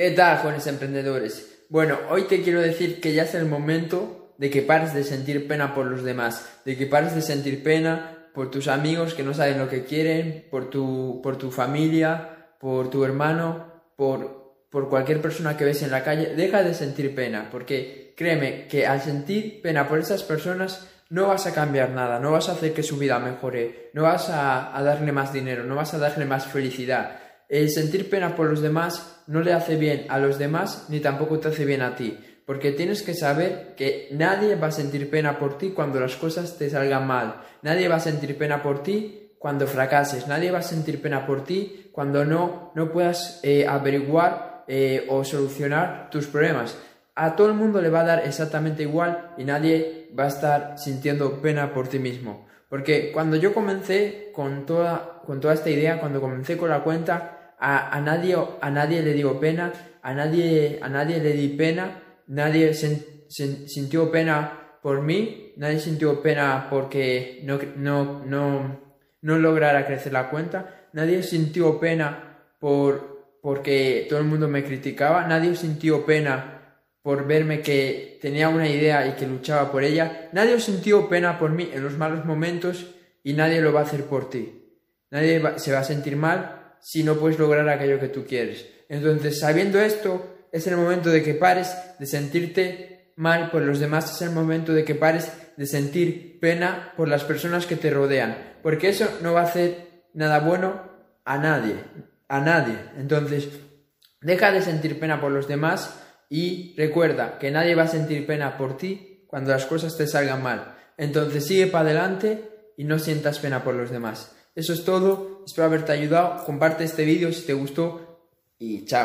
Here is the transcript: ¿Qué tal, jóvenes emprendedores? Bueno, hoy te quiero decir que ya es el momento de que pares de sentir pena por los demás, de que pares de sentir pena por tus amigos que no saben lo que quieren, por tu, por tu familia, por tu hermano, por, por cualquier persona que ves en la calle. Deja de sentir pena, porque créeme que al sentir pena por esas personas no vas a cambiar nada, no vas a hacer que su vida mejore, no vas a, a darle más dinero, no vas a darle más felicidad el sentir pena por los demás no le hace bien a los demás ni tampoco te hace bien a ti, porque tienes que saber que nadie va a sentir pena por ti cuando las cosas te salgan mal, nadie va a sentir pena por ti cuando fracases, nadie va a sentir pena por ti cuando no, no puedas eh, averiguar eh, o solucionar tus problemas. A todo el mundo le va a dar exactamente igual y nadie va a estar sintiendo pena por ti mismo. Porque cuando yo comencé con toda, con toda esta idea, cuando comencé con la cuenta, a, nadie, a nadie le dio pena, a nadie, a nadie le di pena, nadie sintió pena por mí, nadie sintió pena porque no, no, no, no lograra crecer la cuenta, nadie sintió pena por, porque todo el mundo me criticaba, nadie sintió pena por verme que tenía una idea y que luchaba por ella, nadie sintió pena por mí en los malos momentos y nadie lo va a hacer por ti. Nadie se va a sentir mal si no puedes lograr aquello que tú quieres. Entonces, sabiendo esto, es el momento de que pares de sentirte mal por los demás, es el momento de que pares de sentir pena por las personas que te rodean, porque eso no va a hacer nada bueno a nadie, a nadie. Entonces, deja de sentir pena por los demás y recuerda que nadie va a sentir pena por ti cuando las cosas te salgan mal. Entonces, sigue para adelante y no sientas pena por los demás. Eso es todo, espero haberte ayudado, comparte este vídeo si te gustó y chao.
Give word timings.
¿Qué 0.00 0.12
tal, 0.12 0.38
jóvenes 0.38 0.66
emprendedores? 0.66 1.66
Bueno, 1.68 1.98
hoy 2.08 2.22
te 2.22 2.40
quiero 2.40 2.62
decir 2.62 3.02
que 3.02 3.12
ya 3.12 3.24
es 3.24 3.34
el 3.34 3.44
momento 3.44 4.32
de 4.38 4.48
que 4.48 4.62
pares 4.62 4.94
de 4.94 5.04
sentir 5.04 5.46
pena 5.46 5.74
por 5.74 5.84
los 5.84 6.02
demás, 6.02 6.58
de 6.64 6.74
que 6.78 6.86
pares 6.86 7.14
de 7.14 7.20
sentir 7.20 7.62
pena 7.62 8.30
por 8.32 8.50
tus 8.50 8.68
amigos 8.68 9.12
que 9.12 9.22
no 9.22 9.34
saben 9.34 9.58
lo 9.58 9.68
que 9.68 9.84
quieren, 9.84 10.46
por 10.50 10.70
tu, 10.70 11.20
por 11.22 11.36
tu 11.36 11.50
familia, 11.50 12.54
por 12.58 12.88
tu 12.88 13.04
hermano, 13.04 13.82
por, 13.94 14.64
por 14.70 14.88
cualquier 14.88 15.20
persona 15.20 15.58
que 15.58 15.66
ves 15.66 15.82
en 15.82 15.90
la 15.90 16.02
calle. 16.02 16.34
Deja 16.34 16.62
de 16.62 16.72
sentir 16.72 17.14
pena, 17.14 17.50
porque 17.52 18.14
créeme 18.16 18.68
que 18.68 18.86
al 18.86 19.02
sentir 19.02 19.60
pena 19.60 19.86
por 19.86 19.98
esas 19.98 20.22
personas 20.22 20.88
no 21.10 21.28
vas 21.28 21.46
a 21.46 21.52
cambiar 21.52 21.90
nada, 21.90 22.18
no 22.18 22.32
vas 22.32 22.48
a 22.48 22.52
hacer 22.52 22.72
que 22.72 22.82
su 22.82 22.96
vida 22.96 23.18
mejore, 23.18 23.90
no 23.92 24.04
vas 24.04 24.30
a, 24.30 24.74
a 24.74 24.82
darle 24.82 25.12
más 25.12 25.30
dinero, 25.30 25.64
no 25.64 25.74
vas 25.74 25.92
a 25.92 25.98
darle 25.98 26.24
más 26.24 26.46
felicidad 26.46 27.18
el 27.50 27.68
sentir 27.68 28.08
pena 28.08 28.36
por 28.36 28.48
los 28.48 28.62
demás 28.62 29.22
no 29.26 29.40
le 29.40 29.52
hace 29.52 29.76
bien 29.76 30.06
a 30.08 30.18
los 30.18 30.38
demás 30.38 30.86
ni 30.88 31.00
tampoco 31.00 31.40
te 31.40 31.48
hace 31.48 31.64
bien 31.64 31.82
a 31.82 31.96
ti, 31.96 32.18
porque 32.46 32.70
tienes 32.70 33.02
que 33.02 33.14
saber 33.14 33.74
que 33.76 34.08
nadie 34.12 34.54
va 34.54 34.68
a 34.68 34.72
sentir 34.72 35.10
pena 35.10 35.38
por 35.38 35.58
ti 35.58 35.70
cuando 35.70 36.00
las 36.00 36.16
cosas 36.16 36.56
te 36.56 36.70
salgan 36.70 37.06
mal, 37.06 37.42
nadie 37.62 37.88
va 37.88 37.96
a 37.96 38.00
sentir 38.00 38.38
pena 38.38 38.62
por 38.62 38.82
ti 38.82 39.32
cuando 39.38 39.66
fracases, 39.66 40.28
nadie 40.28 40.50
va 40.50 40.58
a 40.58 40.62
sentir 40.62 41.02
pena 41.02 41.26
por 41.26 41.44
ti 41.44 41.90
cuando 41.92 42.24
no, 42.24 42.72
no 42.74 42.92
puedas 42.92 43.40
eh, 43.42 43.66
averiguar 43.66 44.64
eh, 44.68 45.06
o 45.08 45.24
solucionar 45.24 46.08
tus 46.10 46.26
problemas. 46.26 46.78
A 47.16 47.34
todo 47.34 47.48
el 47.48 47.54
mundo 47.54 47.80
le 47.80 47.90
va 47.90 48.02
a 48.02 48.04
dar 48.04 48.26
exactamente 48.26 48.82
igual 48.84 49.32
y 49.36 49.44
nadie 49.44 50.10
va 50.16 50.24
a 50.24 50.28
estar 50.28 50.78
sintiendo 50.78 51.40
pena 51.40 51.72
por 51.72 51.88
ti 51.88 51.98
mismo. 51.98 52.46
Porque 52.68 53.10
cuando 53.12 53.36
yo 53.36 53.52
comencé 53.52 54.30
con 54.32 54.64
toda, 54.64 55.20
con 55.26 55.40
toda 55.40 55.54
esta 55.54 55.70
idea, 55.70 55.98
cuando 55.98 56.20
comencé 56.20 56.56
con 56.56 56.70
la 56.70 56.84
cuenta, 56.84 57.39
a, 57.60 58.00
nadie, 58.00 58.36
a 58.60 58.70
nadie 58.70 59.02
le 59.02 59.12
dio 59.12 59.38
pena, 59.38 59.72
a 60.02 60.14
nadie, 60.14 60.78
a 60.80 60.88
nadie 60.88 61.20
le 61.20 61.32
di 61.32 61.48
pena, 61.48 62.02
nadie 62.28 62.72
sintió 62.74 64.10
pena 64.10 64.78
por 64.82 65.02
mí, 65.02 65.52
nadie 65.56 65.78
sintió 65.78 66.22
pena 66.22 66.68
porque 66.70 67.42
no, 67.44 67.58
no, 67.76 68.24
no, 68.24 68.80
no 69.20 69.38
lograra 69.38 69.86
crecer 69.86 70.12
la 70.14 70.30
cuenta, 70.30 70.88
nadie 70.94 71.22
sintió 71.22 71.78
pena 71.78 72.38
por, 72.58 73.36
porque 73.42 74.06
todo 74.08 74.20
el 74.20 74.24
mundo 74.24 74.48
me 74.48 74.64
criticaba, 74.64 75.26
nadie 75.26 75.54
sintió 75.54 76.06
pena 76.06 76.78
por 77.02 77.26
verme 77.26 77.60
que 77.60 78.18
tenía 78.22 78.48
una 78.48 78.68
idea 78.68 79.06
y 79.06 79.12
que 79.12 79.26
luchaba 79.26 79.70
por 79.70 79.84
ella, 79.84 80.30
nadie 80.32 80.58
sintió 80.60 81.10
pena 81.10 81.38
por 81.38 81.50
mí 81.50 81.70
en 81.72 81.82
los 81.82 81.98
malos 81.98 82.24
momentos 82.24 82.94
y 83.22 83.34
nadie 83.34 83.60
lo 83.60 83.72
va 83.72 83.80
a 83.80 83.84
hacer 83.84 84.04
por 84.04 84.30
ti. 84.30 84.56
Nadie 85.10 85.42
se 85.56 85.72
va 85.72 85.80
a 85.80 85.84
sentir 85.84 86.16
mal 86.16 86.59
si 86.80 87.02
no 87.02 87.16
puedes 87.16 87.38
lograr 87.38 87.68
aquello 87.68 88.00
que 88.00 88.08
tú 88.08 88.24
quieres. 88.24 88.66
Entonces, 88.88 89.38
sabiendo 89.38 89.80
esto, 89.80 90.46
es 90.52 90.66
el 90.66 90.76
momento 90.76 91.10
de 91.10 91.22
que 91.22 91.34
pares 91.34 91.74
de 91.98 92.06
sentirte 92.06 93.12
mal 93.16 93.50
por 93.50 93.62
los 93.62 93.78
demás, 93.78 94.14
es 94.14 94.22
el 94.22 94.30
momento 94.30 94.72
de 94.72 94.84
que 94.84 94.94
pares 94.94 95.30
de 95.56 95.66
sentir 95.66 96.40
pena 96.40 96.92
por 96.96 97.08
las 97.08 97.24
personas 97.24 97.66
que 97.66 97.76
te 97.76 97.90
rodean, 97.90 98.56
porque 98.62 98.88
eso 98.88 99.08
no 99.22 99.34
va 99.34 99.42
a 99.42 99.44
hacer 99.44 100.04
nada 100.14 100.40
bueno 100.40 100.90
a 101.24 101.38
nadie, 101.38 101.76
a 102.28 102.40
nadie. 102.40 102.78
Entonces, 102.96 103.48
deja 104.20 104.52
de 104.52 104.62
sentir 104.62 104.98
pena 104.98 105.20
por 105.20 105.32
los 105.32 105.46
demás 105.46 106.00
y 106.28 106.74
recuerda 106.76 107.38
que 107.38 107.50
nadie 107.50 107.74
va 107.74 107.84
a 107.84 107.88
sentir 107.88 108.26
pena 108.26 108.56
por 108.56 108.76
ti 108.76 109.24
cuando 109.26 109.50
las 109.50 109.66
cosas 109.66 109.96
te 109.96 110.06
salgan 110.06 110.42
mal. 110.42 110.76
Entonces, 110.96 111.46
sigue 111.46 111.66
para 111.66 111.90
adelante 111.90 112.72
y 112.76 112.84
no 112.84 112.98
sientas 112.98 113.38
pena 113.38 113.62
por 113.62 113.74
los 113.74 113.90
demás. 113.90 114.34
Eso 114.54 114.72
es 114.72 114.84
todo, 114.84 115.42
espero 115.46 115.66
haberte 115.66 115.92
ayudado, 115.92 116.44
comparte 116.44 116.84
este 116.84 117.04
vídeo 117.04 117.32
si 117.32 117.42
te 117.42 117.52
gustó 117.52 118.20
y 118.58 118.84
chao. 118.84 118.98